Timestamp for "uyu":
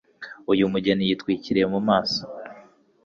0.51-0.71